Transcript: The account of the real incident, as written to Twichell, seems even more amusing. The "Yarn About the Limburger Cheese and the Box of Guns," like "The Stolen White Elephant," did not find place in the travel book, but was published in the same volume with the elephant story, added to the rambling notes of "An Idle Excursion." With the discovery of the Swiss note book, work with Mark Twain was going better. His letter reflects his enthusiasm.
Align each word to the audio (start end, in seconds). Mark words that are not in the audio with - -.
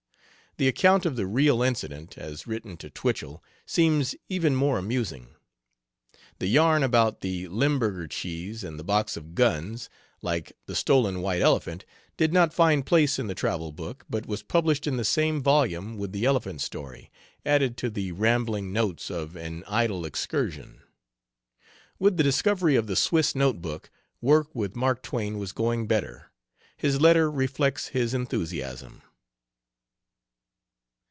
The 0.57 0.67
account 0.67 1.05
of 1.05 1.15
the 1.15 1.25
real 1.25 1.61
incident, 1.63 2.17
as 2.17 2.45
written 2.45 2.75
to 2.77 2.89
Twichell, 2.89 3.41
seems 3.65 4.15
even 4.27 4.53
more 4.53 4.77
amusing. 4.77 5.29
The 6.39 6.47
"Yarn 6.47 6.83
About 6.83 7.21
the 7.21 7.47
Limburger 7.47 8.05
Cheese 8.09 8.61
and 8.61 8.77
the 8.77 8.83
Box 8.83 9.15
of 9.15 9.33
Guns," 9.33 9.89
like 10.21 10.51
"The 10.65 10.75
Stolen 10.75 11.21
White 11.21 11.41
Elephant," 11.41 11.85
did 12.17 12.33
not 12.33 12.53
find 12.53 12.85
place 12.85 13.17
in 13.17 13.27
the 13.27 13.33
travel 13.33 13.71
book, 13.71 14.05
but 14.09 14.25
was 14.25 14.43
published 14.43 14.85
in 14.87 14.97
the 14.97 15.05
same 15.05 15.41
volume 15.41 15.97
with 15.97 16.11
the 16.11 16.25
elephant 16.25 16.59
story, 16.59 17.09
added 17.45 17.77
to 17.77 17.89
the 17.89 18.11
rambling 18.11 18.73
notes 18.73 19.09
of 19.09 19.37
"An 19.37 19.63
Idle 19.69 20.03
Excursion." 20.05 20.81
With 21.97 22.17
the 22.17 22.23
discovery 22.23 22.75
of 22.75 22.87
the 22.87 22.97
Swiss 22.97 23.33
note 23.35 23.61
book, 23.61 23.89
work 24.19 24.53
with 24.53 24.75
Mark 24.75 25.01
Twain 25.01 25.37
was 25.39 25.53
going 25.53 25.87
better. 25.87 26.29
His 26.75 26.99
letter 26.99 27.31
reflects 27.31 27.87
his 27.87 28.13
enthusiasm. 28.13 29.01